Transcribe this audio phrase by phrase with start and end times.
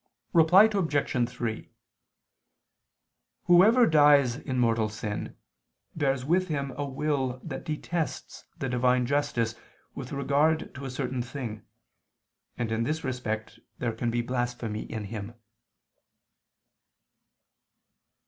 [0.33, 1.29] Reply Obj.
[1.29, 1.69] 3:
[3.43, 5.37] Whoever dies in mortal sin,
[5.95, 9.53] bears with him a will that detests the Divine justice
[9.93, 11.67] with regard to a certain thing,
[12.57, 15.35] and in this respect there can be blasphemy in him.